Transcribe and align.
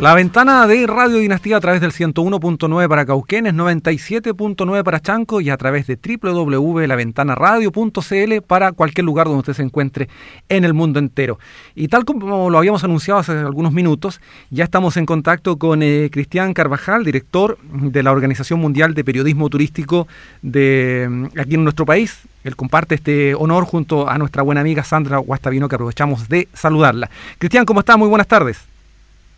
La 0.00 0.14
ventana 0.14 0.66
de 0.66 0.86
Radio 0.86 1.18
Dinastía 1.18 1.58
a 1.58 1.60
través 1.60 1.82
del 1.82 1.92
101.9 1.92 2.88
para 2.88 3.04
Cauquenes, 3.04 3.52
97.9 3.52 4.82
para 4.82 5.00
Chanco 5.00 5.42
y 5.42 5.50
a 5.50 5.58
través 5.58 5.86
de 5.86 5.98
www.laventanaradio.cl 6.22 8.40
para 8.46 8.72
cualquier 8.72 9.04
lugar 9.04 9.26
donde 9.26 9.40
usted 9.40 9.52
se 9.52 9.62
encuentre 9.62 10.08
en 10.48 10.64
el 10.64 10.72
mundo 10.72 11.00
entero. 11.00 11.38
Y 11.74 11.88
tal 11.88 12.06
como 12.06 12.48
lo 12.48 12.56
habíamos 12.56 12.82
anunciado 12.82 13.20
hace 13.20 13.32
algunos 13.32 13.74
minutos, 13.74 14.22
ya 14.48 14.64
estamos 14.64 14.96
en 14.96 15.04
contacto 15.04 15.58
con 15.58 15.82
eh, 15.82 16.08
Cristian 16.10 16.54
Carvajal, 16.54 17.04
director 17.04 17.58
de 17.62 18.02
la 18.02 18.10
Organización 18.10 18.58
Mundial 18.58 18.94
de 18.94 19.04
Periodismo 19.04 19.50
Turístico 19.50 20.08
de 20.40 21.08
mm, 21.10 21.26
aquí 21.38 21.56
en 21.56 21.64
nuestro 21.64 21.84
país. 21.84 22.22
Él 22.42 22.56
comparte 22.56 22.94
este 22.94 23.34
honor 23.34 23.66
junto 23.66 24.08
a 24.08 24.16
nuestra 24.16 24.42
buena 24.42 24.62
amiga 24.62 24.82
Sandra 24.82 25.18
Guastavino, 25.18 25.68
que 25.68 25.74
aprovechamos 25.74 26.26
de 26.30 26.48
saludarla. 26.54 27.10
Cristian, 27.36 27.66
¿cómo 27.66 27.80
está? 27.80 27.98
Muy 27.98 28.08
buenas 28.08 28.28
tardes. 28.28 28.70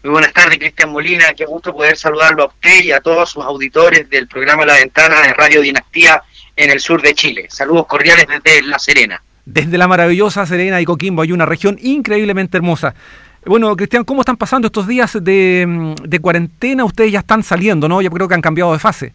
Muy 0.03 0.11
buenas 0.11 0.33
tardes, 0.33 0.59
Cristian 0.59 0.91
Molina. 0.91 1.33
Qué 1.33 1.45
gusto 1.45 1.73
poder 1.73 1.97
saludarlo 1.97 2.43
a 2.43 2.47
usted 2.47 2.83
y 2.83 2.91
a 2.91 3.01
todos 3.01 3.31
sus 3.31 3.45
auditores 3.45 4.11
del 4.11 4.27
programa 4.27 4.67
La 4.67 4.75
Ventana 4.75 5.21
de 5.23 5.33
Radio 5.33 5.61
Dinastía 5.61 6.21
en 6.57 6.71
el 6.71 6.81
sur 6.81 7.01
de 7.01 7.15
Chile. 7.15 7.47
Saludos 7.49 7.87
cordiales 7.87 8.27
desde 8.27 8.63
La 8.63 8.81
Serena. 8.81 9.23
Desde 9.45 9.79
la 9.79 9.87
maravillosa 9.87 10.45
Serena 10.45 10.81
y 10.81 10.85
Coquimbo 10.85 11.23
hay 11.23 11.31
una 11.31 11.47
región 11.47 11.79
increíblemente 11.81 12.57
hermosa. 12.57 12.97
Bueno, 13.45 13.77
Cristian, 13.77 14.03
¿cómo 14.03 14.23
están 14.23 14.37
pasando 14.37 14.67
estos 14.67 14.89
días 14.89 15.17
de, 15.21 15.95
de 16.03 16.19
cuarentena? 16.19 16.85
Ustedes 16.85 17.13
ya 17.13 17.21
están 17.21 17.45
saliendo, 17.45 17.89
¿no? 17.89 18.03
Yo 18.03 18.11
creo 18.11 18.27
que 18.27 18.35
han 18.35 18.43
cambiado 18.43 18.73
de 18.73 18.81
fase. 18.81 19.15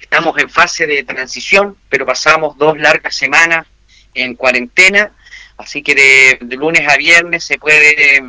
Estamos 0.00 0.36
en 0.38 0.50
fase 0.50 0.88
de 0.88 1.04
transición, 1.04 1.76
pero 1.88 2.04
pasamos 2.04 2.58
dos 2.58 2.76
largas 2.78 3.14
semanas 3.14 3.64
en 4.12 4.34
cuarentena, 4.34 5.12
así 5.56 5.82
que 5.82 5.94
de, 5.94 6.38
de 6.40 6.56
lunes 6.56 6.88
a 6.88 6.96
viernes 6.96 7.44
se 7.44 7.58
puede 7.58 8.24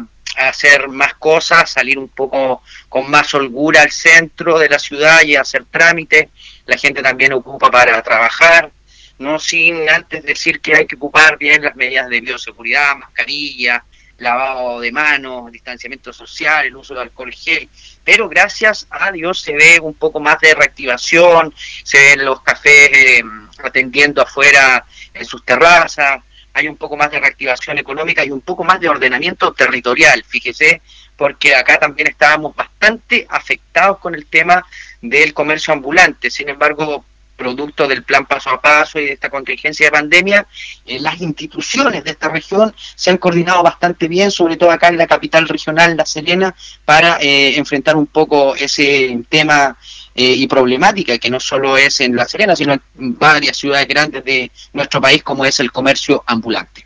hacer 0.47 0.87
más 0.87 1.15
cosas, 1.15 1.69
salir 1.69 1.97
un 1.97 2.07
poco 2.07 2.63
con 2.87 3.09
más 3.09 3.33
holgura 3.33 3.81
al 3.81 3.91
centro 3.91 4.57
de 4.57 4.69
la 4.69 4.79
ciudad 4.79 5.21
y 5.23 5.35
hacer 5.35 5.65
trámites. 5.65 6.29
La 6.65 6.77
gente 6.77 7.01
también 7.01 7.33
ocupa 7.33 7.69
para 7.69 8.01
trabajar, 8.01 8.71
no 9.17 9.39
sin 9.39 9.89
antes 9.89 10.23
decir 10.23 10.61
que 10.61 10.75
hay 10.75 10.87
que 10.87 10.95
ocupar 10.95 11.37
bien 11.37 11.63
las 11.63 11.75
medidas 11.75 12.09
de 12.09 12.21
bioseguridad, 12.21 12.95
mascarilla, 12.95 13.83
lavado 14.19 14.79
de 14.79 14.91
manos, 14.91 15.51
distanciamiento 15.51 16.13
social, 16.13 16.65
el 16.65 16.75
uso 16.75 16.93
de 16.93 17.01
alcohol 17.01 17.33
gel. 17.33 17.69
Pero 18.03 18.29
gracias 18.29 18.87
a 18.89 19.11
Dios 19.11 19.41
se 19.41 19.53
ve 19.53 19.79
un 19.81 19.93
poco 19.93 20.19
más 20.19 20.39
de 20.39 20.53
reactivación, 20.53 21.53
se 21.83 21.97
ven 21.97 22.25
los 22.25 22.41
cafés 22.41 22.89
eh, 22.93 23.23
atendiendo 23.63 24.21
afuera 24.21 24.85
en 25.13 25.25
sus 25.25 25.43
terrazas, 25.43 26.21
hay 26.53 26.67
un 26.67 26.77
poco 26.77 26.97
más 26.97 27.11
de 27.11 27.19
reactivación 27.19 27.77
económica 27.77 28.25
y 28.25 28.31
un 28.31 28.41
poco 28.41 28.63
más 28.63 28.79
de 28.79 28.89
ordenamiento 28.89 29.53
territorial, 29.53 30.23
fíjese, 30.27 30.81
porque 31.15 31.55
acá 31.55 31.77
también 31.77 32.07
estábamos 32.07 32.55
bastante 32.55 33.27
afectados 33.29 33.99
con 33.99 34.15
el 34.15 34.25
tema 34.25 34.65
del 35.01 35.33
comercio 35.33 35.73
ambulante. 35.73 36.31
Sin 36.31 36.49
embargo, 36.49 37.05
producto 37.39 37.87
del 37.87 38.03
plan 38.03 38.25
paso 38.25 38.49
a 38.51 38.61
paso 38.61 38.99
y 38.99 39.05
de 39.05 39.13
esta 39.13 39.29
contingencia 39.29 39.87
de 39.87 39.91
pandemia, 39.91 40.45
eh, 40.85 40.99
las 40.99 41.19
instituciones 41.21 42.03
de 42.03 42.11
esta 42.11 42.27
región 42.27 42.75
se 42.95 43.09
han 43.09 43.17
coordinado 43.17 43.63
bastante 43.63 44.07
bien, 44.07 44.29
sobre 44.29 44.57
todo 44.57 44.69
acá 44.69 44.89
en 44.89 44.97
la 44.97 45.07
capital 45.07 45.47
regional, 45.47 45.95
La 45.97 46.05
Serena, 46.05 46.53
para 46.85 47.17
eh, 47.21 47.57
enfrentar 47.57 47.95
un 47.95 48.07
poco 48.07 48.55
ese 48.55 49.17
tema 49.29 49.77
eh, 50.21 50.35
y 50.35 50.47
problemática 50.47 51.17
que 51.17 51.29
no 51.29 51.39
solo 51.39 51.77
es 51.77 52.01
en 52.01 52.13
La 52.13 52.25
Serena, 52.25 52.53
sino 52.53 52.73
en 52.73 53.17
varias 53.17 53.55
ciudades 53.55 53.87
grandes 53.87 54.21
de 54.25 54.51
nuestro 54.73 54.99
país, 54.99 55.23
como 55.23 55.45
es 55.45 55.61
el 55.61 55.71
comercio 55.71 56.25
ambulante. 56.27 56.85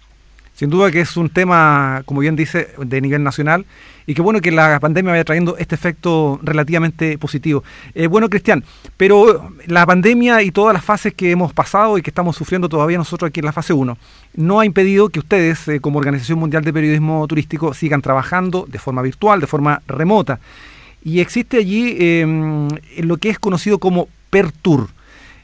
Sin 0.53 0.70
duda 0.70 0.92
que 0.92 1.02
es 1.02 1.17
un 1.17 1.31
tema, 1.31 2.03
como 2.06 2.20
bien 2.20 2.36
dice, 2.36 2.70
de 2.78 3.02
nivel 3.02 3.23
nacional 3.23 3.66
y 4.06 4.14
que 4.14 4.22
bueno 4.22 4.40
que 4.40 4.52
la 4.52 4.80
pandemia 4.80 5.14
vaya 5.14 5.23
trayendo 5.23 5.58
este 5.58 5.73
efecto 5.73 6.40
relativamente 6.44 7.17
positivo. 7.17 7.64
Eh, 7.95 8.06
bueno, 8.06 8.30
Cristian, 8.30 8.64
pero 8.98 9.50
la 9.66 9.88
pandemia 9.88 10.44
y 10.44 10.52
todas 10.52 10.75
las 10.75 10.86
fases 10.86 11.16
que 11.16 11.31
hemos 11.31 11.53
pasado 11.53 11.97
y 11.97 12.03
que 12.03 12.12
estamos 12.12 12.36
sufriendo 12.36 12.70
todavía 12.70 13.00
nosotros 13.00 13.29
aquí 13.29 13.40
en 13.40 13.47
la 13.47 13.52
fase 13.52 13.74
1, 13.74 13.97
no 14.35 14.59
ha 14.59 14.66
impedido 14.68 15.09
que 15.09 15.18
ustedes, 15.18 15.68
eh, 15.69 15.79
como 15.79 15.97
Organización 15.97 16.38
Mundial 16.38 16.63
de 16.63 16.72
Periodismo 16.72 17.25
Turístico, 17.25 17.74
sigan 17.74 18.03
trabajando 18.03 18.68
de 18.68 18.78
forma 18.78 19.02
virtual, 19.02 19.40
de 19.40 19.47
forma 19.47 19.81
remota. 19.88 20.40
Y 21.03 21.19
existe 21.19 21.58
allí 21.58 21.97
em, 22.00 22.69
lo 22.97 23.18
que 23.18 23.30
es 23.30 23.40
conocido 23.40 23.78
como 23.78 24.08
PERTUR. 24.30 24.90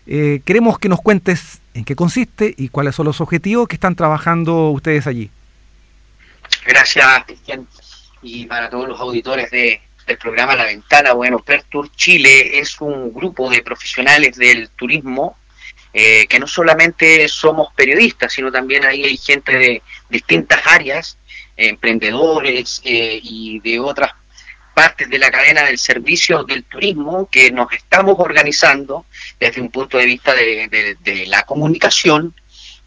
Eh, 0.08 0.42
queremos 0.46 0.80
que 0.80 0.90
nos 0.90 1.02
cuentes 1.02 1.62
en 1.74 1.86
qué 1.86 1.96
consiste 1.96 2.54
y 2.58 2.70
cuáles 2.70 2.96
son 2.96 3.06
los 3.06 3.22
objetivos 3.22 3.68
que 3.68 3.76
están 3.76 3.96
trabajando 3.96 4.70
ustedes 4.70 5.06
allí. 5.06 5.30
Gracias, 6.66 7.26
Cristian. 7.26 7.68
Y 8.22 8.46
para 8.46 8.70
todos 8.70 8.88
los 8.88 9.00
auditores 9.00 9.52
de, 9.52 9.82
del 10.08 10.18
programa 10.18 10.56
La 10.56 10.66
Ventana, 10.66 11.14
bueno, 11.14 11.40
PERTUR 11.40 11.92
Chile 11.92 12.60
es 12.60 12.80
un 12.82 13.14
grupo 13.14 13.50
de 13.50 13.62
profesionales 13.62 14.36
del 14.38 14.70
turismo 14.70 15.38
eh, 15.92 16.28
que 16.28 16.40
no 16.40 16.48
solamente 16.48 17.28
somos 17.28 17.74
periodistas, 17.74 18.32
sino 18.32 18.52
también 18.52 18.86
ahí 18.86 19.04
hay 19.04 19.18
gente 19.18 19.58
de 19.58 19.82
distintas 20.10 20.62
áreas, 20.68 21.18
emprendedores 21.58 22.82
eh, 22.86 23.20
y 23.22 23.60
de 23.62 23.80
otras 23.80 24.12
partes 24.80 25.10
de 25.10 25.20
la 25.20 25.30
cadena 25.30 25.64
del 25.66 25.78
servicio 25.78 26.46
del 26.46 26.64
turismo 26.64 27.28
que 27.30 27.52
nos 27.52 27.70
estamos 27.74 28.16
organizando 28.18 29.06
desde 29.38 29.60
un 29.60 29.72
punto 29.72 29.98
de 29.98 30.06
vista 30.06 30.34
de, 30.34 31.26
la 31.28 31.44
comunicación 31.44 32.34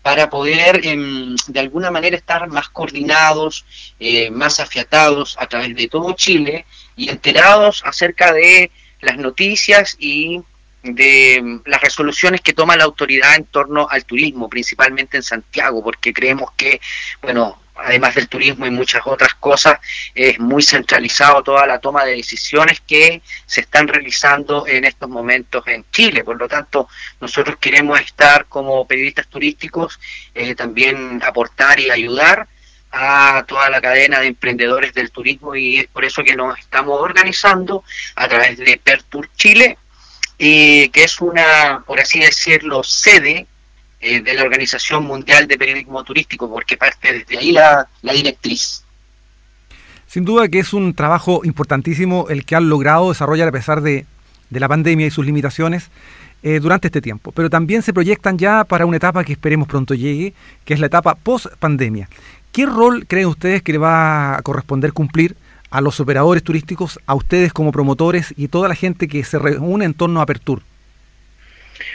para 0.01 0.31
poder 0.31 0.81
em, 0.87 1.37
de 1.49 1.61
alguna 1.61 1.91
manera 1.91 2.17
estar 2.17 2.49
más 2.49 2.71
coordinados, 2.71 3.67
eh, 4.01 4.31
más 4.31 4.59
afiatados 4.59 5.37
a 5.39 5.47
través 5.49 5.77
de 5.77 5.87
todo 5.89 6.15
Chile 6.15 6.65
y 6.97 7.11
enterados 7.11 7.83
acerca 7.85 8.33
de 8.33 8.71
las 9.03 9.19
noticias 9.19 9.95
y 9.99 10.41
de 10.83 11.35
em, 11.35 11.63
las 11.67 11.83
resoluciones 11.83 12.41
que 12.41 12.55
toma 12.55 12.75
la 12.75 12.85
autoridad 12.85 13.37
en 13.37 13.45
torno 13.45 13.87
al 13.91 14.07
turismo, 14.07 14.49
principalmente 14.49 15.19
en 15.19 15.23
Santiago, 15.23 15.85
porque 15.85 16.15
creemos 16.15 16.53
que, 16.57 16.81
bueno, 17.21 17.62
además 17.77 18.15
del 18.15 18.29
turismo 18.29 18.67
y 18.67 18.71
muchas 18.71 19.03
otras 19.05 19.35
cosas, 19.35 19.79
es 20.15 20.39
muy 20.39 20.63
centralizado 20.63 21.43
toda 21.43 21.67
la 21.67 21.79
toma 21.79 22.05
de 22.05 22.17
decisiones 22.17 22.81
que 22.81 23.23
se 23.47 23.63
están 23.63 23.89
realizando 23.89 24.67
en 24.67 24.85
estos 24.85 25.09
momentos 25.09 25.67
en 25.67 25.85
Chile. 25.91 26.25
Por 26.25 26.39
lo 26.39 26.49
tanto, 26.49 26.89
nosotros 27.21 27.57
queremos 27.61 28.01
estar 28.01 28.47
como 28.47 28.87
periodistas 28.87 29.27
turísticos, 29.29 29.99
eh, 30.35 30.55
también 30.55 31.23
aportar 31.25 31.81
y 31.81 31.91
ayudar 31.91 32.47
a 32.93 33.45
toda 33.49 33.71
la 33.71 33.81
cadena 33.81 34.21
de 34.21 34.27
emprendedores 34.27 34.93
del 34.93 35.11
turismo 35.11 35.57
y 35.57 35.79
es 35.79 35.87
por 35.87 36.05
eso 36.05 36.23
que 36.23 36.37
nos 36.37 36.59
estamos 36.59 37.01
organizando 37.01 37.85
a 38.17 38.29
través 38.29 38.59
de 38.59 38.79
Pertur 38.83 39.31
Chile, 39.35 39.79
y 40.45 40.89
que 40.89 41.05
es 41.05 41.21
una, 41.21 41.85
por 41.87 42.01
así 42.01 42.19
decirlo, 42.19 42.83
sede 42.83 43.47
eh, 44.05 44.21
de 44.21 44.35
la 44.35 44.43
Organización 44.43 45.05
Mundial 45.05 45.47
de 45.47 45.57
Periodismo 45.57 46.03
Turístico, 46.03 46.51
porque 46.51 46.77
parte 46.77 47.13
desde 47.13 47.39
ahí 47.39 47.53
la, 47.53 47.87
directriz. 48.03 48.83
Sin 50.09 50.25
duda 50.25 50.49
que 50.49 50.59
es 50.59 50.73
un 50.73 50.93
trabajo 50.93 51.43
importantísimo 51.45 52.27
el 52.29 52.45
que 52.45 52.57
han 52.57 52.69
logrado 52.69 53.11
desarrollar 53.11 53.47
a 53.47 53.53
pesar 53.53 53.81
de, 53.81 54.05
la 54.51 54.69
pandemia 54.69 55.07
y 55.07 55.13
sus 55.13 55.25
limitaciones 55.25 55.89
eh, 56.43 56.59
durante 56.59 56.89
este 56.89 57.01
tiempo. 57.01 57.31
Pero 57.31 57.49
también 57.49 57.83
se 57.83 57.95
proyectan 57.95 58.39
ya 58.39 58.65
para 58.65 58.87
una 58.87 58.97
etapa 58.97 59.23
que 59.23 59.35
esperemos 59.35 59.69
pronto 59.69 59.95
llegue, 59.95 60.35
que 60.65 60.75
es 60.75 60.81
la 60.81 60.87
etapa 60.87 61.15
post-pandemia. 61.15 62.09
¿Qué 62.51 62.67
rol 62.67 63.07
creen 63.07 63.29
ustedes 63.29 63.63
que 63.63 63.71
le 63.71 63.79
va 63.79 64.37
a 64.37 64.43
corresponder 64.43 64.93
cumplir 64.93 65.37
a 65.71 65.81
los 65.81 66.01
operadores 66.01 66.43
turísticos, 66.43 66.99
a 67.07 67.15
ustedes 67.15 67.53
como 67.53 67.71
promotores 67.71 68.35
y 68.37 68.49
toda 68.49 68.69
la 68.69 68.75
gente 68.75 69.07
que 69.07 69.23
se 69.23 69.39
reúne 69.39 69.85
en 69.85 69.95
torno 69.95 70.19
a 70.19 70.25
Apertur? 70.25 70.63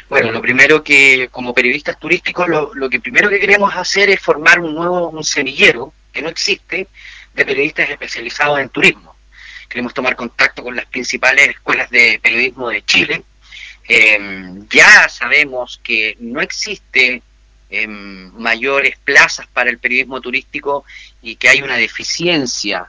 Bueno, 0.09 0.31
lo 0.31 0.41
primero 0.41 0.84
que 0.84 1.28
como 1.31 1.53
periodistas 1.53 2.00
turísticos 2.00 2.47
lo, 2.47 2.73
lo 2.73 2.90
que 2.90 3.00
primero 3.00 3.29
que 3.29 3.40
queremos 3.40 3.75
hacer 3.75 4.09
es 4.09 4.22
formar 4.22 4.59
un 4.59 4.73
nuevo 4.73 5.09
un 5.09 5.23
semillero 5.23 5.94
que 6.13 6.22
no 6.22 6.29
existe 6.29 6.88
de 7.34 7.45
periodistas 7.45 7.90
especializados 7.90 8.59
en 8.59 8.69
turismo. 8.69 9.16
Queremos 9.68 9.94
tomar 9.94 10.16
contacto 10.16 10.63
con 10.63 10.75
las 10.75 10.86
principales 10.86 11.50
escuelas 11.50 11.89
de 11.89 12.19
periodismo 12.24 12.69
de 12.69 12.83
Chile. 12.86 13.24
Em, 13.88 14.68
ya 14.69 15.07
sabemos 15.09 15.80
que 15.83 16.18
no 16.19 16.42
existe 16.42 17.21
em, 17.69 18.31
mayores 18.33 18.98
plazas 19.03 19.45
para 19.48 19.69
el 19.69 19.77
periodismo 19.77 20.21
turístico 20.21 20.86
y 21.21 21.36
que 21.36 21.50
hay 21.50 21.62
una 21.62 21.75
deficiencia 21.75 22.88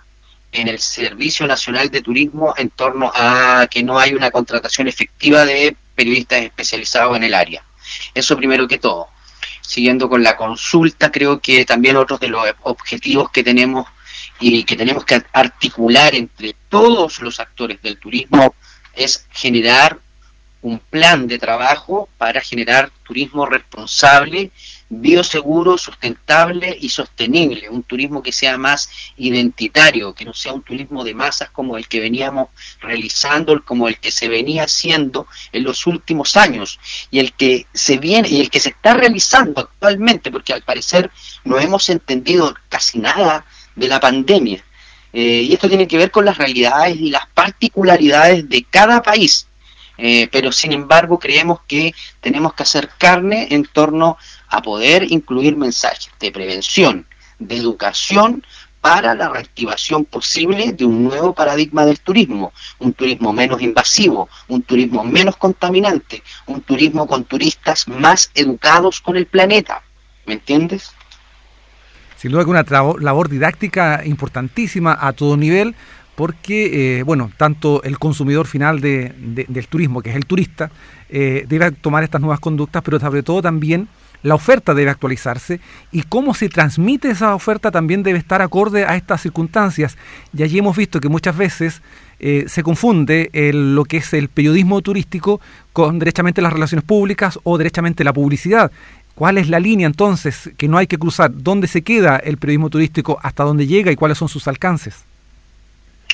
en 0.53 0.69
el 0.69 0.79
Servicio 0.79 1.47
Nacional 1.47 1.91
de 1.91 2.01
Turismo 2.01 2.55
en 2.57 2.71
torno 2.71 3.13
a 3.15 3.67
que 3.71 3.83
no 3.83 3.99
hay 3.99 4.15
una 4.15 4.31
contratación 4.31 4.89
efectiva 4.89 5.45
de 5.45 5.77
periodistas 5.99 6.43
especializados 6.43 7.17
en 7.17 7.25
el 7.25 7.35
área. 7.35 7.65
Eso 8.15 8.37
primero 8.37 8.69
que 8.69 8.79
todo. 8.79 9.09
Siguiendo 9.61 10.09
con 10.09 10.23
la 10.23 10.37
consulta, 10.37 11.11
creo 11.11 11.41
que 11.41 11.65
también 11.65 11.97
otros 11.97 12.21
de 12.21 12.29
los 12.29 12.47
objetivos 12.63 13.31
que 13.33 13.43
tenemos 13.43 13.85
y 14.39 14.63
que 14.63 14.77
tenemos 14.77 15.05
que 15.05 15.21
articular 15.33 16.15
entre 16.15 16.55
todos 16.69 17.21
los 17.21 17.41
actores 17.41 17.83
del 17.83 17.99
turismo 17.99 18.55
es 18.95 19.27
generar 19.33 19.99
un 20.63 20.79
plan 20.79 21.27
de 21.27 21.41
trabajo 21.41 22.09
para 22.17 22.41
generar 22.41 22.93
turismo 23.03 23.45
responsable 23.45 24.53
bioseguro, 24.91 25.77
sustentable 25.77 26.77
y 26.81 26.89
sostenible, 26.89 27.69
un 27.69 27.83
turismo 27.83 28.23
que 28.23 28.33
sea 28.33 28.57
más 28.57 28.89
identitario, 29.17 30.15
que 30.15 30.25
no 30.25 30.33
sea 30.33 30.55
un 30.55 30.63
turismo 30.63 31.05
de 31.05 31.15
masas 31.15 31.51
como 31.51 31.77
el 31.77 31.89
que 31.89 32.01
veníamos 32.01 32.49
realizando, 32.81 33.63
como 33.65 33.89
el 33.89 33.99
que 33.99 34.11
se 34.11 34.29
venía 34.29 34.65
haciendo 34.65 35.27
en 35.53 35.65
los 35.65 35.87
últimos 35.87 36.37
años 36.37 36.81
y 37.11 37.19
el 37.19 37.33
que 37.35 37.67
se 37.75 37.99
viene 37.99 38.29
y 38.29 38.41
el 38.41 38.51
que 38.51 38.61
se 38.61 38.71
está 38.71 38.95
realizando 38.95 39.61
actualmente, 39.61 40.31
porque 40.31 40.55
al 40.55 40.63
parecer 40.63 41.11
no 41.45 41.59
hemos 41.59 41.89
entendido 41.91 42.55
casi 42.69 42.99
nada 42.99 43.45
de 43.77 43.89
la 43.89 44.01
pandemia. 44.01 44.65
Eh, 45.13 45.43
y 45.49 45.53
esto 45.53 45.69
tiene 45.69 45.89
que 45.89 45.97
ver 45.97 46.11
con 46.11 46.25
las 46.25 46.37
realidades 46.37 46.97
y 46.97 47.11
las 47.11 47.27
particularidades 47.29 48.49
de 48.49 48.65
cada 48.65 49.03
país. 49.03 49.47
Eh, 50.01 50.29
pero 50.31 50.53
sin 50.53 50.73
embargo 50.73 51.19
creemos 51.19 51.59
que 51.67 51.93
tenemos 52.21 52.55
que 52.55 52.63
hacer 52.63 52.89
carne 52.99 53.49
en 53.51 53.65
torno 53.65 54.17
a 54.49 54.63
poder 54.63 55.11
incluir 55.11 55.57
mensajes 55.57 56.11
de 56.21 56.33
prevención, 56.33 57.07
de 57.39 57.57
educación 57.57 58.43
para 58.81 59.15
la 59.15 59.29
reactivación 59.29 60.05
posible 60.05 60.73
de 60.73 60.85
un 60.85 61.05
nuevo 61.05 61.35
paradigma 61.35 61.85
del 61.85 62.01
turismo, 62.01 62.53
un 62.79 62.93
turismo 62.93 63.33
menos 63.33 63.61
invasivo, 63.61 64.29
un 64.47 64.63
turismo 64.63 65.05
menos 65.05 65.37
contaminante, 65.37 66.23
un 66.47 66.61
turismo 66.61 67.07
con 67.07 67.25
turistas 67.25 67.89
más 67.89 68.31
educados 68.35 69.01
con 69.01 69.17
el 69.17 69.27
planeta. 69.27 69.83
¿Me 70.27 70.35
entiendes? 70.35 70.93
Sin 72.17 72.33
duda 72.33 72.45
que 72.45 72.51
una 72.51 72.65
labor 73.01 73.29
didáctica 73.29 74.03
importantísima 74.05 74.97
a 75.01 75.13
todo 75.13 75.37
nivel, 75.37 75.75
porque, 76.15 76.99
eh, 76.99 77.03
bueno, 77.05 77.31
tanto 77.37 77.83
el 77.85 77.99
consumidor 77.99 78.47
final 78.47 78.81
del 78.81 79.67
turismo, 79.69 80.03
que 80.03 80.11
es 80.11 80.17
el 80.17 80.27
turista, 80.27 80.71
eh, 81.09 81.45
debe 81.49 81.71
tomar 81.71 82.03
estas 82.03 82.21
nuevas 82.21 82.41
conductas, 82.41 82.83
pero 82.83 82.99
sobre 82.99 83.23
todo 83.23 83.41
también 83.41 83.89
la 84.23 84.35
oferta 84.35 84.75
debe 84.75 84.91
actualizarse 84.91 85.61
y 85.93 86.03
cómo 86.03 86.35
se 86.35 86.49
transmite 86.49 87.11
esa 87.11 87.35
oferta 87.35 87.71
también 87.71 88.03
debe 88.03 88.19
estar 88.19 88.43
acorde 88.43 88.85
a 88.85 88.97
estas 88.97 89.23
circunstancias. 89.23 89.97
Y 90.37 90.43
allí 90.43 90.59
hemos 90.59 90.77
visto 90.77 91.01
que 91.01 91.09
muchas 91.09 91.37
veces 91.37 91.83
eh, 92.21 92.45
se 92.49 92.63
confunde 92.63 93.31
lo 93.53 93.85
que 93.85 93.99
es 93.99 94.13
el 94.13 94.29
periodismo 94.29 94.83
turístico 94.83 95.41
con 95.73 95.99
derechamente 95.99 96.43
las 96.43 96.53
relaciones 96.53 96.85
públicas 96.85 97.39
o 97.45 97.59
derechamente 97.59 98.03
la 98.03 98.13
publicidad. 98.13 98.73
¿Cuál 99.15 99.39
es 99.39 99.49
la 99.49 99.61
línea 99.61 99.87
entonces 99.87 100.51
que 100.57 100.69
no 100.69 100.79
hay 100.79 100.87
que 100.87 100.99
cruzar? 100.99 101.31
¿Dónde 101.33 101.67
se 101.67 101.83
queda 101.83 102.17
el 102.17 102.39
periodismo 102.39 102.71
turístico? 102.71 103.19
¿Hasta 103.23 103.45
dónde 103.45 103.67
llega 103.67 103.91
y 103.91 103.97
cuáles 103.97 104.19
son 104.19 104.29
sus 104.29 104.47
alcances? 104.49 105.05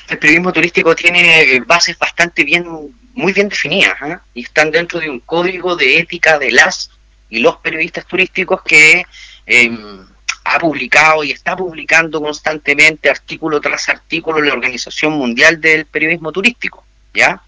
El 0.09 0.19
periodismo 0.19 0.53
turístico 0.53 0.95
tiene 0.95 1.63
bases 1.67 1.99
bastante 1.99 2.45
bien, 2.45 2.67
muy 3.15 3.33
bien 3.33 3.49
definidas 3.49 3.95
¿eh? 4.03 4.19
y 4.35 4.43
están 4.43 4.71
dentro 4.71 5.01
de 5.01 5.09
un 5.09 5.21
código 5.21 5.77
de 5.77 5.99
ética 5.99 6.39
de 6.39 6.51
las 6.51 6.91
y 7.31 7.41
los 7.41 7.57
periodistas 7.57 8.07
turísticos 8.07 8.63
que 8.63 9.05
em, 9.47 10.07
ha 10.45 10.59
publicado 10.59 11.25
y 11.25 11.31
está 11.33 11.57
publicando 11.57 12.21
constantemente 12.21 13.09
artículo 13.11 13.61
tras 13.61 13.89
artículo 13.89 14.41
la 14.41 14.53
Organización 14.53 15.15
Mundial 15.15 15.61
del 15.61 15.87
Periodismo 15.87 16.33
Turístico, 16.33 16.85
¿ya? 17.15 17.43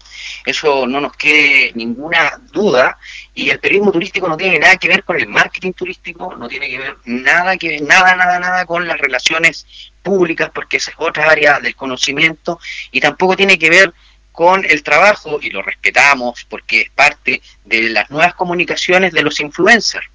Eso 0.45 0.87
no 0.87 0.99
nos 0.99 1.13
quede 1.13 1.71
ninguna 1.75 2.39
duda 2.51 2.97
y 3.33 3.49
el 3.49 3.59
periodismo 3.59 3.91
turístico 3.91 4.27
no 4.27 4.35
tiene 4.35 4.59
nada 4.59 4.77
que 4.77 4.87
ver 4.87 5.03
con 5.03 5.17
el 5.17 5.27
marketing 5.27 5.73
turístico, 5.73 6.35
no 6.35 6.47
tiene 6.47 6.69
que 6.69 6.79
ver 6.79 6.97
nada 7.05 7.57
que 7.57 7.79
nada 7.81 8.15
nada 8.15 8.39
nada 8.39 8.65
con 8.65 8.87
las 8.87 8.97
relaciones 8.97 9.67
públicas 10.01 10.49
porque 10.53 10.77
esa 10.77 10.91
es 10.91 10.97
otra 10.99 11.29
área 11.29 11.59
del 11.59 11.75
conocimiento 11.75 12.59
y 12.91 12.99
tampoco 12.99 13.35
tiene 13.35 13.59
que 13.59 13.69
ver 13.69 13.93
con 14.37 14.63
el 14.65 14.83
trabajo, 14.83 15.39
y 15.41 15.49
lo 15.49 15.63
respetamos 15.63 16.45
porque 16.47 16.81
es 16.81 16.91
parte 16.91 17.41
de 17.65 17.89
las 17.89 18.11
nuevas 18.11 18.35
comunicaciones 18.35 19.11
de 19.11 19.23
los 19.23 19.39
influencers. 19.39 20.05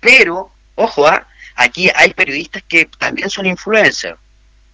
Pero, 0.00 0.50
ojo, 0.74 1.06
¿ah? 1.06 1.28
aquí 1.54 1.88
hay 1.94 2.12
periodistas 2.12 2.64
que 2.64 2.86
también 2.86 3.30
son 3.30 3.46
influencers, 3.46 4.18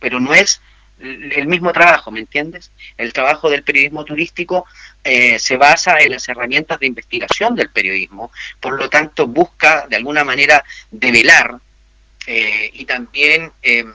pero 0.01 0.19
no 0.19 0.33
es 0.33 0.63
el 0.99 1.47
mismo 1.47 1.75
trabajo, 1.75 2.11
¿me 2.11 2.21
entiendes? 2.21 2.71
El 2.97 3.13
trabajo 3.13 3.51
del 3.51 3.63
periodismo 3.65 4.03
turístico 4.03 4.65
eh, 5.05 5.39
se 5.39 5.59
basa 5.59 5.99
en 6.01 6.13
las 6.13 6.27
herramientas 6.31 6.81
de 6.81 6.87
investigación 6.87 7.55
del 7.55 7.69
periodismo, 7.69 8.33
por 8.61 8.79
lo 8.79 8.89
tanto 8.89 9.27
busca 9.27 9.87
de 9.91 9.97
alguna 9.97 10.25
manera 10.25 10.65
develar 10.91 11.59
eh, 12.27 12.71
y 12.73 12.87
también 12.87 13.53
em, 13.61 13.93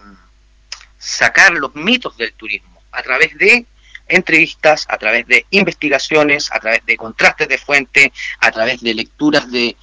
sacar 1.00 1.53
los 1.53 1.74
mitos 1.74 2.15
del 2.18 2.33
turismo 2.33 2.83
a 2.92 3.01
través 3.01 3.36
de 3.36 3.65
entrevistas, 4.11 4.85
a 4.89 4.97
través 4.97 5.27
de 5.27 5.45
investigaciones, 5.51 6.51
a 6.51 6.59
través 6.59 6.85
de 6.85 6.97
contrastes 6.97 7.47
de 7.47 7.57
fuente, 7.57 8.13
a 8.39 8.51
través 8.51 8.81
de 8.81 8.93
lecturas 8.93 9.49
de, 9.51 9.75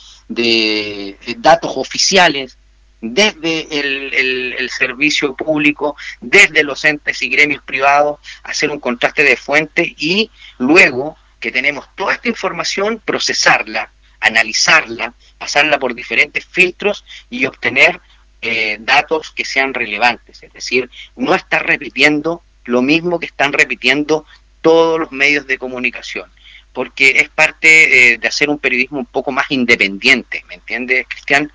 datos 1.39 1.73
oficiales, 1.77 2.57
desde 3.01 3.79
el, 3.81 4.71
servicio 4.71 5.35
público, 5.35 5.97
desde 6.21 6.63
los 6.63 6.85
entes 6.85 7.23
y 7.23 7.29
gremios 7.29 7.63
privados, 7.63 8.21
hacer 8.43 8.71
un 8.71 8.81
contraste 8.81 9.23
de 9.25 9.37
fuente 9.37 9.95
y 9.99 10.31
luego 10.59 11.17
que 11.41 11.51
tenemos 11.51 11.87
toda 11.95 12.15
esta 12.15 12.29
información, 12.29 13.01
procesarla, 13.05 13.91
analizarla, 14.21 15.15
pasarla 15.39 15.79
por 15.79 15.95
diferentes 15.95 16.45
filtros 16.45 17.05
y 17.31 17.47
obtener 17.47 18.01
eh, 18.41 18.77
datos 18.81 19.31
que 19.31 19.45
sean 19.45 19.75
relevantes. 19.75 20.43
Es 20.43 20.53
decir, 20.53 20.91
no 21.17 21.35
estar 21.35 21.67
repitiendo 21.67 22.43
lo 22.69 22.83
mismo 22.83 23.19
que 23.19 23.27
están 23.27 23.53
repitiendo 23.53 24.27
todos 24.61 25.01
los 25.01 25.13
medios 25.13 25.47
de 25.47 25.59
comunicación, 25.59 26.31
porque 26.73 27.11
es 27.17 27.29
parte 27.29 28.13
eh, 28.13 28.19
de 28.19 28.29
hacer 28.29 28.51
un 28.51 28.59
periodismo 28.59 28.99
un 28.99 29.07
poco 29.07 29.33
más 29.33 29.51
independiente, 29.51 30.45
¿me 30.49 30.55
entiendes, 30.55 31.07
Cristian? 31.09 31.51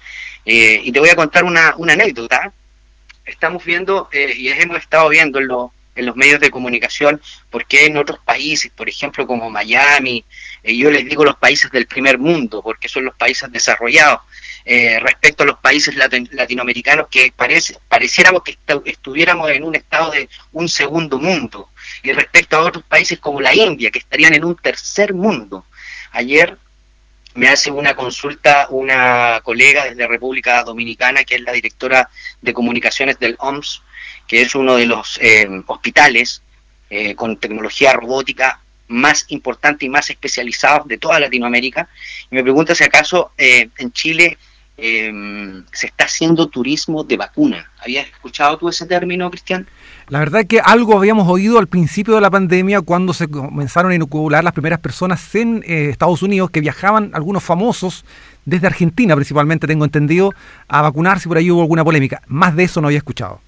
Eh, 0.46 0.82
y 0.84 0.92
te 0.92 1.00
voy 1.00 1.10
a 1.10 1.16
contar 1.16 1.44
una, 1.44 1.76
anécdota. 1.90 2.52
Estamos 3.26 3.64
viendo, 3.64 4.10
eh, 4.12 4.34
y 4.36 4.50
hemos 4.50 4.78
estado 4.78 5.08
viendo 5.10 5.40
en, 5.40 5.48
en 5.96 6.06
los 6.06 6.16
medios 6.16 6.40
de 6.40 6.50
comunicación, 6.50 7.22
porque 7.50 7.86
en 7.86 7.98
otros 7.98 8.20
países, 8.26 8.72
por 8.76 8.90
ejemplo, 8.90 9.28
como 9.28 9.50
Miami, 9.50 10.26
yo 10.64 10.90
les 10.90 11.06
digo 11.06 11.24
los 11.24 11.38
países 11.38 11.70
del 11.72 11.86
primer 11.86 12.18
mundo, 12.18 12.62
porque 12.64 12.90
son 12.90 13.06
los 13.06 13.16
países 13.16 13.52
desarrollados, 13.52 14.22
eh, 14.66 14.98
respecto 15.02 15.44
a 15.44 15.48
los 15.48 15.58
países 15.58 15.94
latinoamericanos 15.96 17.08
que 17.10 17.34
parece, 17.36 17.78
pareciéramos 17.90 18.44
que 18.44 18.58
estuviéramos 18.86 19.52
en 19.52 19.64
un 19.64 19.76
estado 19.76 20.12
de 20.12 20.30
un 20.54 20.70
segundo 20.70 21.20
mundo 21.20 21.70
y 22.02 22.14
respecto 22.14 22.56
a 22.56 22.62
otros 22.62 22.86
países 22.86 23.20
como 23.20 23.42
la 23.42 23.54
India 23.54 23.92
que 23.92 24.00
estarían 24.00 24.34
en 24.34 24.46
un 24.46 24.56
tercer 24.56 25.14
mundo. 25.14 25.66
Ayer 26.12 26.58
me 27.36 27.50
hace 27.50 27.72
una 27.72 27.94
consulta 27.94 28.68
una 28.70 29.42
colega 29.44 29.84
desde 29.84 30.08
República 30.08 30.64
Dominicana 30.64 31.26
que 31.26 31.36
es 31.36 31.42
la 31.42 31.52
directora 31.52 32.10
de 32.42 32.54
comunicaciones 32.54 33.20
del 33.20 33.36
OMS, 33.40 33.82
que 34.28 34.44
es 34.44 34.56
uno 34.56 34.78
de 34.78 34.86
los 34.86 35.20
eh, 35.22 35.46
hospitales 35.68 36.42
eh, 36.90 37.16
con 37.16 37.36
tecnología 37.36 37.92
robótica 37.92 38.62
más 38.88 39.26
importante 39.30 39.86
y 39.86 39.90
más 39.90 40.10
especializados 40.10 40.88
de 40.88 41.00
toda 41.00 41.20
Latinoamérica. 41.20 41.90
Y 42.32 42.36
me 42.36 42.44
pregunta 42.44 42.76
si 42.76 42.84
acaso 42.84 43.32
en 43.38 43.92
Chile 43.92 44.38
Em, 44.76 45.64
se 45.72 45.86
está 45.86 46.06
haciendo 46.06 46.48
turismo 46.48 47.04
de 47.04 47.16
vacuna. 47.16 47.72
¿Habías 47.80 48.08
escuchado 48.08 48.58
tú 48.58 48.70
ese 48.70 48.88
término, 48.88 49.30
Cristian? 49.30 49.68
La 50.10 50.18
verdad 50.18 50.42
es 50.42 50.48
que 50.48 50.60
algo 50.60 50.98
habíamos 50.98 51.28
oído 51.28 51.60
al 51.60 51.68
principio 51.68 52.16
de 52.16 52.22
la 52.22 52.32
pandemia 52.32 52.82
cuando 52.82 53.14
se 53.14 53.28
comenzaron 53.28 53.92
a 53.92 53.96
inocular 53.96 54.44
las 54.44 54.54
primeras 54.54 54.80
personas 54.80 55.34
en 55.36 55.64
eh, 55.68 55.90
Estados 55.92 56.24
Unidos 56.24 56.50
que 56.50 56.60
viajaban, 56.60 57.12
algunos 57.14 57.44
famosos, 57.44 58.04
desde 58.46 58.66
Argentina 58.66 59.16
principalmente, 59.16 59.68
tengo 59.68 59.86
entendido, 59.86 60.32
a 60.68 60.82
vacunarse, 60.82 61.28
por 61.28 61.38
ahí 61.38 61.52
hubo 61.52 61.62
alguna 61.62 61.84
polémica. 61.84 62.24
Más 62.26 62.56
de 62.56 62.64
eso 62.64 62.82
no 62.82 62.88
había 62.88 62.98
escuchado. 62.98 63.42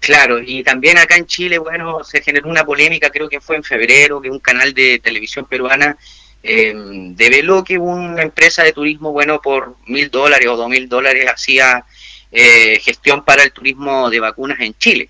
Claro, 0.00 0.40
y 0.40 0.62
también 0.62 0.98
acá 0.98 1.16
en 1.16 1.26
Chile, 1.26 1.58
bueno, 1.58 2.04
se 2.04 2.20
generó 2.20 2.48
una 2.48 2.64
polémica, 2.64 3.10
creo 3.10 3.28
que 3.28 3.40
fue 3.40 3.56
en 3.56 3.64
febrero, 3.64 4.20
que 4.20 4.30
un 4.30 4.38
canal 4.38 4.74
de 4.74 5.00
televisión 5.00 5.46
peruana 5.46 5.96
eh, 6.42 6.72
develó 6.74 7.64
que 7.64 7.78
una 7.78 8.22
empresa 8.22 8.62
de 8.62 8.72
turismo, 8.72 9.12
bueno, 9.12 9.40
por 9.40 9.76
mil 9.86 10.10
dólares 10.10 10.48
o 10.48 10.56
dos 10.56 10.68
mil 10.68 10.88
dólares 10.88 11.26
hacía 11.28 11.84
eh, 12.30 12.78
gestión 12.80 13.24
para 13.24 13.42
el 13.42 13.52
turismo 13.52 14.08
de 14.10 14.20
vacunas 14.20 14.60
en 14.60 14.76
Chile. 14.78 15.08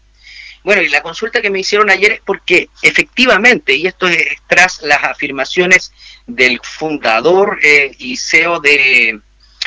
Bueno, 0.64 0.82
y 0.82 0.88
la 0.88 1.02
consulta 1.02 1.40
que 1.40 1.50
me 1.50 1.60
hicieron 1.60 1.90
ayer 1.90 2.12
es 2.12 2.20
porque 2.20 2.68
efectivamente, 2.82 3.74
y 3.74 3.86
esto 3.86 4.08
es 4.08 4.26
tras 4.46 4.82
las 4.82 5.02
afirmaciones 5.04 5.92
del 6.26 6.60
fundador 6.62 7.58
eh, 7.62 7.94
y 7.98 8.16
CEO 8.16 8.60
de 8.60 9.20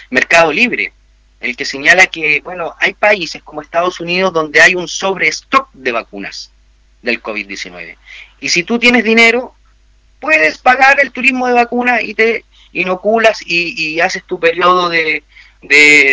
Mercado 0.10 0.52
Libre, 0.52 0.94
el 1.40 1.56
que 1.56 1.66
señala 1.66 2.08
que, 2.08 2.42
bueno, 2.42 2.76
hay 2.80 2.94
países 2.94 3.42
como 3.42 3.62
Estados 3.62 4.00
Unidos 4.00 4.32
donde 4.32 4.62
hay 4.62 4.76
un 4.76 4.88
sobrestock 4.88 5.70
de 5.74 5.92
vacunas 5.92 6.52
del 7.02 7.22
COVID-19. 7.22 7.98
Y 8.40 8.50
si 8.50 8.64
tú 8.64 8.78
tienes 8.78 9.04
dinero, 9.04 9.56
puedes 10.22 10.60
pagar 10.60 11.00
el 11.02 11.12
turismo 11.12 11.48
de 11.48 11.54
vacuna 11.54 12.02
y 12.02 12.14
te 12.14 12.46
inoculas 12.72 13.42
y, 13.46 14.00
haces 14.00 14.24
tu 14.24 14.40
periodo 14.40 14.88
de, 14.88 15.24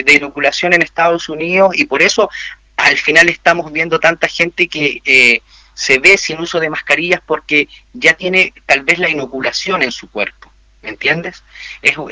inoculación 0.09 0.73
en 0.73 0.83
Estados 0.83 1.29
Unidos 1.29 1.79
y 1.79 1.85
por 1.85 2.03
eso 2.03 2.29
al 2.77 2.97
final 2.97 3.29
estamos 3.29 3.71
viendo 3.71 4.01
tanta 4.01 4.27
gente 4.27 4.67
que 4.67 5.01
eh, 5.05 5.43
se 5.75 5.99
ve 5.99 6.19
sin 6.19 6.41
uso 6.41 6.59
de 6.59 6.71
mascarillas 6.71 7.21
porque 7.25 7.69
ya 7.93 8.15
tiene 8.15 8.53
tal 8.67 8.83
vez 8.83 8.99
la 8.99 9.09
inoculación 9.09 9.83
en 9.83 9.93
su 9.93 10.11
cuerpo. 10.11 10.51
¿Me 10.83 10.91
entiendes? 10.91 11.43
Eso, 11.83 12.09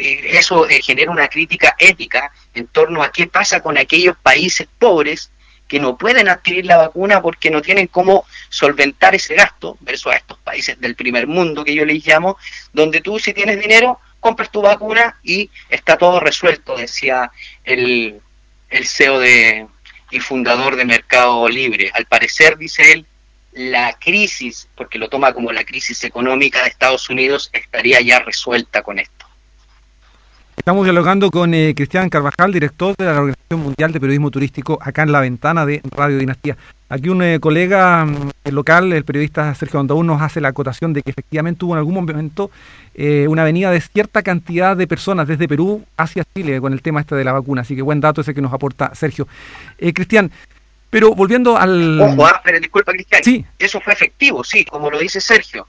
genera 0.82 1.10
una 1.10 1.28
crítica 1.28 1.76
ética 1.78 2.32
en 2.52 2.66
torno 2.66 3.02
a 3.02 3.12
qué 3.12 3.26
pasa 3.26 3.60
con 3.60 3.78
aquellos 3.78 4.16
países 4.16 4.66
pobres 4.78 5.30
que 5.68 5.80
no 5.80 5.96
pueden 5.96 6.28
adquirir 6.28 6.66
la 6.66 6.76
vacuna 6.76 7.20
porque 7.20 7.50
no 7.50 7.62
tienen 7.62 7.88
cómo 7.88 8.24
solventar 8.48 9.14
ese 9.14 9.34
gasto, 9.34 9.76
versus 9.80 10.12
a 10.12 10.16
estos 10.16 10.38
países 10.38 10.80
del 10.80 10.94
primer 10.94 11.26
mundo 11.26 11.64
que 11.64 11.74
yo 11.74 11.84
les 11.84 12.06
llamo, 12.06 12.38
donde 12.72 13.00
tú 13.00 13.18
si 13.18 13.32
tienes 13.32 13.60
dinero, 13.60 13.98
compras 14.20 14.50
tu 14.50 14.62
vacuna 14.62 15.18
y 15.22 15.50
está 15.68 15.96
todo 15.96 16.20
resuelto, 16.20 16.76
decía 16.76 17.30
el, 17.64 18.20
el 18.70 18.86
CEO 18.86 19.18
de, 19.18 19.66
y 20.10 20.20
fundador 20.20 20.76
de 20.76 20.84
Mercado 20.84 21.48
Libre. 21.48 21.90
Al 21.94 22.06
parecer, 22.06 22.56
dice 22.56 22.92
él, 22.92 23.06
la 23.52 23.94
crisis, 23.98 24.68
porque 24.76 24.98
lo 24.98 25.08
toma 25.08 25.32
como 25.32 25.52
la 25.52 25.64
crisis 25.64 26.04
económica 26.04 26.62
de 26.62 26.68
Estados 26.68 27.08
Unidos, 27.08 27.50
estaría 27.52 28.00
ya 28.00 28.20
resuelta 28.20 28.82
con 28.82 28.98
esto. 28.98 29.25
Estamos 30.56 30.84
dialogando 30.84 31.30
con 31.30 31.54
eh, 31.54 31.74
Cristian 31.76 32.08
Carvajal, 32.08 32.50
director 32.50 32.96
de 32.96 33.04
la 33.04 33.12
Organización 33.12 33.60
Mundial 33.60 33.92
de 33.92 34.00
Periodismo 34.00 34.30
Turístico, 34.30 34.78
acá 34.80 35.02
en 35.02 35.12
la 35.12 35.20
ventana 35.20 35.66
de 35.66 35.80
Radio 35.90 36.18
Dinastía. 36.18 36.56
Aquí 36.88 37.08
un 37.10 37.22
eh, 37.22 37.38
colega 37.38 38.04
mm, 38.04 38.30
local, 38.50 38.92
el 38.92 39.04
periodista 39.04 39.54
Sergio 39.54 39.78
Andaún, 39.78 40.06
nos 40.06 40.20
hace 40.22 40.40
la 40.40 40.48
acotación 40.48 40.92
de 40.92 41.02
que 41.02 41.10
efectivamente 41.10 41.64
hubo 41.64 41.74
en 41.74 41.78
algún 41.78 41.94
momento 41.94 42.50
eh, 42.94 43.26
una 43.28 43.44
venida 43.44 43.70
de 43.70 43.80
cierta 43.80 44.22
cantidad 44.22 44.76
de 44.76 44.88
personas 44.88 45.28
desde 45.28 45.46
Perú 45.46 45.84
hacia 45.98 46.24
Chile 46.34 46.60
con 46.60 46.72
el 46.72 46.82
tema 46.82 47.00
este 47.00 47.14
de 47.14 47.22
la 47.22 47.32
vacuna. 47.32 47.60
Así 47.60 47.76
que 47.76 47.82
buen 47.82 48.00
dato 48.00 48.22
ese 48.22 48.34
que 48.34 48.42
nos 48.42 48.52
aporta 48.52 48.94
Sergio. 48.94 49.28
Cristian, 49.94 50.32
pero 50.90 51.14
volviendo 51.14 51.58
al... 51.58 52.00
Ojo, 52.00 52.26
ah, 52.26 52.40
pero 52.42 52.58
disculpa 52.58 52.92
Cristian, 52.92 53.22
sí. 53.22 53.44
eso 53.58 53.80
fue 53.80 53.92
efectivo, 53.92 54.42
sí, 54.42 54.64
como 54.64 54.90
lo 54.90 54.98
dice 54.98 55.20
Sergio 55.20 55.68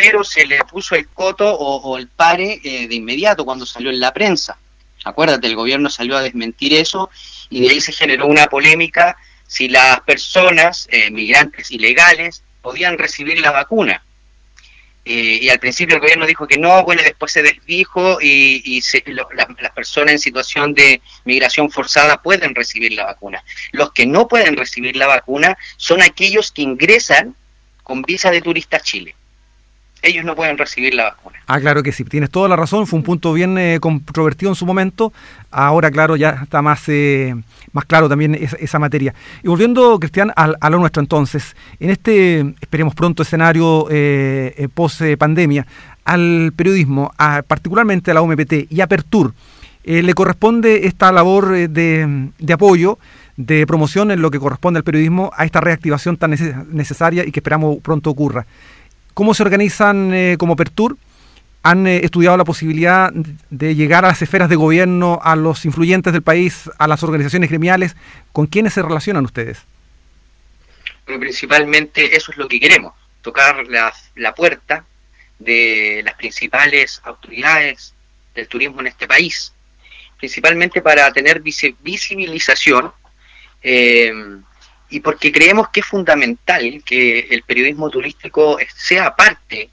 pero 0.00 0.22
se 0.22 0.46
le 0.46 0.58
puso 0.64 0.94
el 0.94 1.08
coto 1.08 1.52
o, 1.52 1.98
el 1.98 2.06
pare 2.08 2.60
eh, 2.62 2.86
de 2.86 2.94
inmediato 2.94 3.44
cuando 3.44 3.66
salió 3.66 3.90
en 3.90 3.98
la 3.98 4.12
prensa. 4.12 4.56
Acuérdate, 5.04 5.46
el 5.46 5.56
gobierno 5.56 5.90
salió 5.90 6.16
a 6.16 6.22
desmentir 6.22 6.74
eso 6.74 7.10
y 7.50 7.60
de 7.62 7.70
ahí 7.70 7.80
se 7.80 7.92
generó 7.92 8.26
una 8.26 8.46
polémica 8.46 9.16
si 9.46 9.68
las 9.68 10.00
personas, 10.00 10.86
eh, 10.92 11.10
migrantes 11.10 11.70
ilegales, 11.70 12.42
podían 12.62 12.98
recibir 12.98 13.40
la 13.40 13.50
vacuna. 13.50 14.02
Eh, 15.04 15.38
y 15.40 15.48
al 15.48 15.58
principio 15.58 15.94
el 15.94 16.02
gobierno 16.02 16.26
dijo 16.26 16.46
que 16.46 16.58
no, 16.58 16.84
bueno, 16.84 17.02
después 17.02 17.32
se 17.32 17.42
desdijo 17.42 18.18
y, 18.20 18.82
las 19.24 19.72
personas 19.72 20.12
en 20.12 20.18
situación 20.18 20.74
de 20.74 21.00
migración 21.24 21.70
forzada 21.70 22.22
pueden 22.22 22.54
recibir 22.54 22.92
la 22.92 23.06
vacuna. 23.06 23.42
Los 23.72 23.92
que 23.92 24.04
no 24.04 24.28
pueden 24.28 24.56
recibir 24.56 24.96
la 24.96 25.06
vacuna 25.06 25.56
son 25.78 26.02
aquellos 26.02 26.52
que 26.52 26.62
ingresan 26.62 27.34
con 27.82 28.02
visa 28.02 28.30
de 28.30 28.42
turista 28.42 28.76
a 28.76 28.80
Chile 28.80 29.14
ellos 30.02 30.24
no 30.24 30.34
pueden 30.34 30.56
recibir 30.58 30.94
la 30.94 31.04
vacuna. 31.04 31.38
Ah, 31.46 31.60
claro 31.60 31.82
que 31.82 31.92
sí, 31.92 32.04
tienes 32.04 32.30
toda 32.30 32.48
la 32.48 32.56
razón, 32.56 32.86
fue 32.86 32.98
un 32.98 33.02
punto 33.02 33.32
bien 33.32 33.58
eh, 33.58 33.78
controvertido 33.80 34.50
en 34.50 34.54
su 34.54 34.66
momento, 34.66 35.12
ahora 35.50 35.90
claro, 35.90 36.16
ya 36.16 36.40
está 36.42 36.62
más, 36.62 36.84
eh, 36.88 37.34
más 37.72 37.84
claro 37.84 38.08
también 38.08 38.34
esa, 38.34 38.78
materia. 38.78 39.14
Y 39.42 39.48
volviendo, 39.48 39.98
Cristian, 39.98 40.32
a, 40.36 40.70
lo 40.70 40.78
nuestro 40.78 41.02
entonces, 41.02 41.56
en 41.80 41.90
este, 41.90 42.54
esperemos 42.60 42.94
pronto, 42.94 43.22
escenario 43.22 43.86
eh, 43.90 44.68
post-pandemia, 44.74 45.66
al 46.04 46.52
periodismo, 46.56 47.12
particularmente 47.46 48.10
a 48.10 48.14
la 48.14 48.22
OMPT 48.22 48.70
y 48.70 48.80
a 48.80 48.86
Pertur, 48.86 49.34
le 49.84 50.14
corresponde 50.14 50.86
esta 50.86 51.12
labor 51.12 51.50
de, 51.50 52.30
de 52.38 52.52
apoyo, 52.52 52.98
de 53.36 53.66
promoción 53.66 54.10
en 54.10 54.22
lo 54.22 54.30
que 54.30 54.38
corresponde 54.38 54.78
al 54.78 54.84
periodismo 54.84 55.30
a 55.36 55.44
esta 55.44 55.60
reactivación 55.60 56.16
tan 56.16 56.34
necesaria 56.70 57.26
y 57.26 57.30
que 57.30 57.40
esperamos 57.40 57.78
pronto 57.82 58.08
ocurra. 58.10 58.46
¿Cómo 59.18 59.34
se 59.34 59.42
organizan 59.42 60.14
eh, 60.14 60.36
como 60.38 60.54
Pertur? 60.54 60.96
¿Han 61.64 61.88
eh, 61.88 62.02
estudiado 62.04 62.36
la 62.36 62.44
posibilidad 62.44 63.10
de 63.50 63.74
llegar 63.74 64.04
a 64.04 64.08
las 64.08 64.22
esferas 64.22 64.48
de 64.48 64.54
gobierno, 64.54 65.18
a 65.24 65.34
los 65.34 65.64
influyentes 65.64 66.12
del 66.12 66.22
país, 66.22 66.70
a 66.78 66.86
las 66.86 67.02
organizaciones 67.02 67.50
gremiales? 67.50 67.96
¿Con 68.30 68.46
quiénes 68.46 68.74
se 68.74 68.82
relacionan 68.82 69.24
ustedes? 69.24 69.58
Principalmente 71.04 72.16
eso 72.16 72.30
es 72.30 72.38
lo 72.38 72.46
que 72.46 72.60
queremos, 72.60 72.94
tocar 73.20 73.66
la, 73.66 73.92
la 74.14 74.36
puerta 74.36 74.84
de 75.40 76.02
las 76.04 76.14
principales 76.14 77.00
autoridades 77.02 77.94
del 78.36 78.46
turismo 78.46 78.82
en 78.82 78.86
este 78.86 79.08
país, 79.08 79.52
principalmente 80.16 80.80
para 80.80 81.12
tener 81.12 81.40
visibilización 81.40 82.92
eh, 83.64 84.12
y 84.90 85.00
porque 85.00 85.30
creemos 85.32 85.68
que 85.68 85.80
es 85.80 85.86
fundamental 85.86 86.82
que 86.84 87.20
el 87.30 87.42
periodismo 87.42 87.90
turístico 87.90 88.58
sea 88.74 89.14
parte 89.14 89.70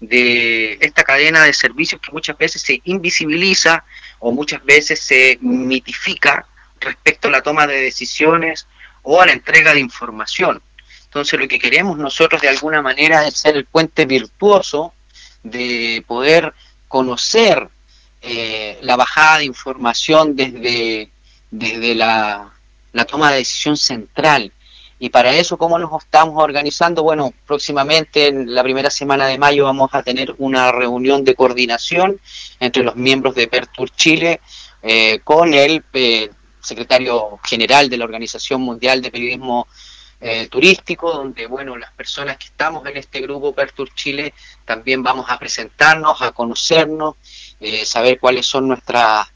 de 0.00 0.78
esta 0.80 1.02
cadena 1.02 1.44
de 1.44 1.52
servicios 1.52 2.00
que 2.00 2.12
muchas 2.12 2.36
veces 2.36 2.62
se 2.62 2.80
invisibiliza 2.84 3.84
o 4.20 4.32
muchas 4.32 4.64
veces 4.64 5.00
se 5.00 5.38
mitifica 5.40 6.46
respecto 6.80 7.28
a 7.28 7.30
la 7.30 7.42
toma 7.42 7.66
de 7.66 7.80
decisiones 7.80 8.66
o 9.02 9.20
a 9.20 9.26
la 9.26 9.32
entrega 9.32 9.74
de 9.74 9.80
información. 9.80 10.62
Entonces 11.04 11.38
lo 11.38 11.46
que 11.46 11.58
queremos 11.58 11.96
nosotros 11.96 12.40
de 12.40 12.48
alguna 12.48 12.82
manera 12.82 13.26
es 13.26 13.34
ser 13.34 13.56
el 13.56 13.66
puente 13.66 14.06
virtuoso 14.06 14.94
de 15.42 16.02
poder 16.06 16.54
conocer 16.88 17.68
eh, 18.22 18.78
la 18.82 18.96
bajada 18.96 19.38
de 19.38 19.44
información 19.44 20.34
desde, 20.34 21.10
desde 21.50 21.94
la 21.94 22.53
la 22.94 23.04
toma 23.04 23.30
de 23.30 23.38
decisión 23.38 23.76
central. 23.76 24.50
Y 24.98 25.10
para 25.10 25.34
eso, 25.34 25.58
¿cómo 25.58 25.78
nos 25.78 26.02
estamos 26.02 26.42
organizando? 26.42 27.02
Bueno, 27.02 27.34
próximamente, 27.46 28.28
en 28.28 28.54
la 28.54 28.62
primera 28.62 28.88
semana 28.88 29.26
de 29.26 29.36
mayo, 29.36 29.64
vamos 29.64 29.90
a 29.92 30.02
tener 30.02 30.34
una 30.38 30.72
reunión 30.72 31.24
de 31.24 31.34
coordinación 31.34 32.18
entre 32.60 32.84
los 32.84 32.96
miembros 32.96 33.34
de 33.34 33.48
Pertur 33.48 33.90
Chile 33.90 34.40
eh, 34.80 35.18
con 35.24 35.52
el 35.52 35.84
eh, 35.92 36.30
secretario 36.60 37.38
general 37.44 37.90
de 37.90 37.98
la 37.98 38.04
Organización 38.04 38.62
Mundial 38.62 39.02
de 39.02 39.10
Periodismo 39.10 39.66
eh, 40.20 40.46
Turístico, 40.46 41.12
donde, 41.12 41.46
bueno, 41.48 41.76
las 41.76 41.92
personas 41.92 42.38
que 42.38 42.46
estamos 42.46 42.86
en 42.86 42.96
este 42.96 43.20
grupo 43.20 43.52
Pertur 43.52 43.92
Chile 43.92 44.32
también 44.64 45.02
vamos 45.02 45.26
a 45.28 45.38
presentarnos, 45.38 46.22
a 46.22 46.30
conocernos, 46.30 47.16
saber 47.84 48.20
cuáles 48.20 48.46
son 48.46 48.68
nuestras 48.68 49.33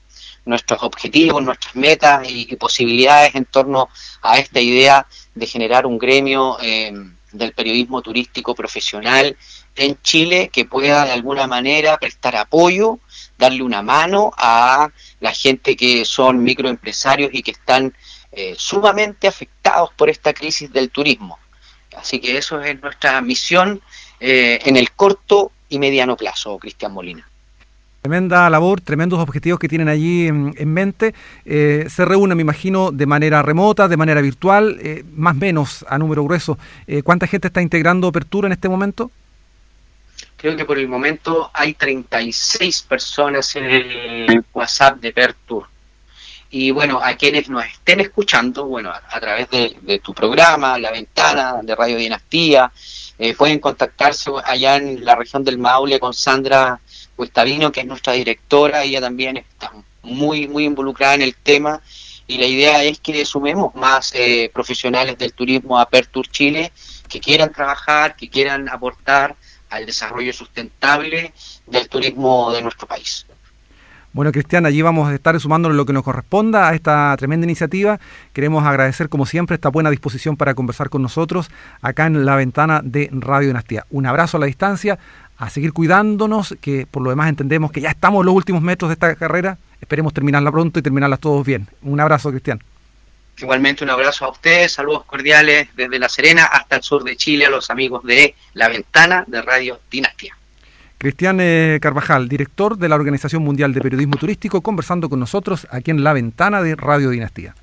nuestros 0.48 0.82
objetivos, 0.82 1.42
nuestras 1.42 1.76
metas 1.76 2.28
y, 2.28 2.56
posibilidades 2.56 3.34
en 3.34 3.44
torno 3.44 3.88
a 4.22 4.38
esta 4.38 4.60
idea 4.60 5.06
de 5.34 5.46
generar 5.46 5.86
un 5.86 5.98
gremio 5.98 6.58
eh, 6.60 6.92
del 7.32 7.52
periodismo 7.52 8.02
turístico 8.02 8.54
profesional 8.54 9.36
en 9.76 10.00
Chile 10.02 10.50
que 10.52 10.64
pueda 10.64 11.04
de 11.04 11.12
alguna 11.12 11.46
manera 11.46 11.98
prestar 11.98 12.34
apoyo, 12.36 12.98
darle 13.36 13.62
una 13.62 13.82
mano 13.82 14.32
a 14.36 14.90
la 15.20 15.32
gente 15.32 15.76
que 15.76 16.04
son 16.04 16.42
microempresarios 16.42 17.30
y 17.32 17.42
que 17.42 17.52
están 17.52 17.94
eh, 18.32 18.54
sumamente 18.56 19.28
afectados 19.28 19.90
por 19.94 20.08
esta 20.08 20.32
crisis 20.32 20.72
del 20.72 20.90
turismo. 20.90 21.38
Así 21.96 22.18
que 22.20 22.36
eso 22.36 22.60
es 22.60 22.80
nuestra 22.80 23.20
misión 23.20 23.80
eh, 24.20 24.58
en 24.64 24.76
el 24.76 24.92
corto 24.92 25.52
y 25.68 25.78
mediano 25.78 26.16
plazo, 26.16 26.58
Cristian 26.58 26.92
Molina. 26.92 27.28
Tremenda 28.02 28.48
labor, 28.48 28.80
tremendos 28.80 29.18
objetivos 29.18 29.58
que 29.58 29.68
tienen 29.68 29.88
allí 29.88 30.28
en, 30.28 30.72
mente. 30.72 31.14
Eh, 31.44 31.86
se 31.88 32.04
reúnen, 32.04 32.36
me 32.36 32.42
imagino, 32.42 32.92
de 32.92 33.06
manera 33.06 33.42
remota, 33.42 33.88
de 33.88 33.96
manera 33.96 34.20
virtual, 34.20 34.78
eh, 34.80 35.04
más 35.14 35.34
o 35.34 35.38
menos 35.38 35.84
a 35.88 35.98
número 35.98 36.22
grueso. 36.22 36.58
Eh, 36.86 37.02
¿Cuánta 37.02 37.26
gente 37.26 37.48
está 37.48 37.60
integrando 37.60 38.06
Apertura 38.06 38.46
en 38.46 38.52
este 38.52 38.68
momento? 38.68 39.10
Creo 40.36 40.56
que 40.56 40.64
por 40.64 40.78
el 40.78 40.86
momento 40.86 41.50
hay 41.52 41.74
36 41.74 42.82
personas 42.82 43.56
en 43.56 43.64
el 43.64 44.44
WhatsApp 44.52 45.00
de 45.00 45.12
Pertur. 45.12 45.66
Y 46.50 46.70
bueno, 46.70 47.00
a 47.02 47.14
quienes 47.14 47.50
nos 47.50 47.64
estén 47.64 48.00
escuchando, 48.00 48.64
bueno, 48.66 48.90
a, 48.90 49.20
través 49.20 49.50
de, 49.50 50.00
tu 50.02 50.14
programa, 50.14 50.78
La 50.78 50.90
Ventana, 50.90 51.56
de 51.62 51.74
Radio 51.74 51.96
Dinastía, 51.96 52.70
pueden 53.36 53.58
contactarse 53.58 54.30
allá 54.44 54.76
en 54.76 55.04
la 55.04 55.16
región 55.16 55.44
del 55.44 55.58
Maule 55.58 55.98
con 55.98 56.14
Sandra 56.14 56.80
Cuestavino, 57.16 57.72
que 57.72 57.80
es 57.80 57.86
nuestra 57.86 58.12
directora, 58.12 58.84
ella 58.84 59.00
también 59.00 59.38
está 59.38 59.72
muy, 60.02 60.46
muy 60.46 60.64
involucrada 60.64 61.14
en 61.14 61.22
el 61.22 61.34
tema 61.34 61.82
y 62.28 62.38
la 62.38 62.46
idea 62.46 62.84
es 62.84 63.00
que 63.00 63.24
sumemos 63.24 63.74
más 63.74 64.12
eh, 64.14 64.50
profesionales 64.52 65.16
del 65.18 65.32
turismo 65.32 65.78
a 65.78 65.88
Pertur 65.88 66.28
Chile 66.28 66.72
que 67.08 67.20
quieran 67.20 67.52
trabajar, 67.52 68.16
que 68.16 68.28
quieran 68.28 68.68
aportar 68.68 69.34
al 69.70 69.86
desarrollo 69.86 70.32
sustentable 70.32 71.32
del 71.66 71.88
turismo 71.88 72.52
de 72.52 72.62
nuestro 72.62 72.86
país. 72.86 73.26
Bueno, 74.18 74.32
Cristian, 74.32 74.66
allí 74.66 74.82
vamos 74.82 75.08
a 75.08 75.14
estar 75.14 75.38
sumándonos 75.38 75.76
lo 75.76 75.86
que 75.86 75.92
nos 75.92 76.02
corresponda 76.02 76.68
a 76.68 76.74
esta 76.74 77.14
tremenda 77.16 77.44
iniciativa. 77.44 78.00
Queremos 78.32 78.66
agradecer, 78.66 79.08
como 79.08 79.26
siempre, 79.26 79.54
esta 79.54 79.68
buena 79.68 79.90
disposición 79.90 80.36
para 80.36 80.54
conversar 80.54 80.90
con 80.90 81.02
nosotros 81.02 81.52
acá 81.82 82.06
en 82.06 82.26
la 82.26 82.34
ventana 82.34 82.80
de 82.82 83.10
Radio 83.12 83.46
Dinastía. 83.46 83.86
Un 83.90 84.06
abrazo 84.06 84.36
a 84.36 84.40
la 84.40 84.46
distancia 84.46 84.98
a 85.36 85.50
seguir 85.50 85.72
cuidándonos, 85.72 86.56
que 86.60 86.84
por 86.90 87.04
lo 87.04 87.10
demás 87.10 87.28
entendemos 87.28 87.70
que 87.70 87.80
ya 87.80 87.90
estamos 87.90 88.24
los 88.24 88.34
últimos 88.34 88.60
metros 88.60 88.88
de 88.88 88.94
esta 88.94 89.14
carrera. 89.14 89.56
Esperemos 89.80 90.12
terminarla 90.12 90.50
pronto 90.50 90.80
y 90.80 90.82
terminarla 90.82 91.16
todos 91.16 91.46
bien. 91.46 91.68
Un 91.82 92.00
abrazo, 92.00 92.32
Cristian. 92.32 92.60
Igualmente 93.36 93.84
un 93.84 93.90
abrazo 93.90 94.24
a 94.24 94.30
ustedes, 94.30 94.72
saludos 94.72 95.04
cordiales 95.04 95.68
desde 95.76 95.96
La 95.96 96.08
Serena 96.08 96.46
hasta 96.46 96.74
el 96.74 96.82
sur 96.82 97.04
de 97.04 97.16
Chile 97.16 97.46
a 97.46 97.50
los 97.50 97.70
amigos 97.70 98.02
de 98.02 98.34
La 98.54 98.66
Ventana 98.66 99.22
de 99.28 99.42
Radio 99.42 99.78
Dinastía. 99.88 100.36
Cristian 100.98 101.38
Carvajal, 101.80 102.28
director 102.28 102.76
de 102.76 102.88
la 102.88 102.96
Organización 102.96 103.42
Mundial 103.44 103.72
de 103.72 103.80
Periodismo 103.80 104.16
Turístico, 104.16 104.60
conversando 104.60 105.08
con 105.08 105.20
nosotros 105.20 105.68
aquí 105.70 105.92
en 105.92 106.02
La 106.02 106.12
Ventana 106.12 106.60
de 106.60 106.74
Radio 106.74 107.10
Dinastía. 107.10 107.54